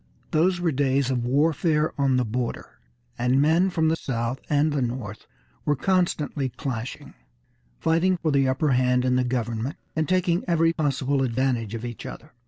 [0.31, 2.79] Those were days of warfare on the border,
[3.19, 5.27] and men from the south and the north
[5.63, 7.13] were constantly clashing,
[7.79, 12.07] fighting for the upper hand in the government, and taking every possible advantage of each
[12.07, 12.33] other.